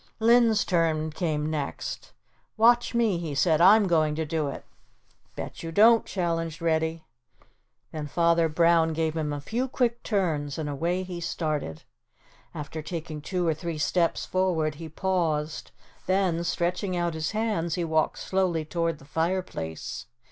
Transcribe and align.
Linn's 0.19 0.65
turn 0.65 1.11
came 1.11 1.47
next. 1.47 2.11
"Watch 2.57 2.95
me," 2.95 3.19
he 3.19 3.35
said. 3.35 3.61
"I'm 3.61 3.85
going 3.87 4.15
to 4.15 4.25
do 4.25 4.47
it." 4.47 4.65
"Bet 5.35 5.61
you 5.61 5.71
don't," 5.71 6.07
challenged 6.07 6.59
Reddy. 6.59 7.05
Then 7.91 8.07
Father 8.07 8.49
Brown 8.49 8.93
gave 8.93 9.15
him 9.15 9.31
a 9.31 9.39
few 9.39 9.67
quick 9.67 10.01
turns 10.01 10.57
and 10.57 10.67
away 10.67 11.03
he 11.03 11.21
started. 11.21 11.83
After 12.51 12.81
taking 12.81 13.21
two 13.21 13.47
or 13.47 13.53
three 13.53 13.77
steps 13.77 14.25
forward 14.25 14.73
he 14.81 14.89
paused, 14.89 15.69
then, 16.07 16.43
stretching 16.43 16.97
out 16.97 17.13
his 17.13 17.29
hands 17.33 17.75
he 17.75 17.83
walked 17.83 18.17
slowly 18.17 18.65
toward 18.65 18.97
the 18.97 19.05
fireplace. 19.05 20.07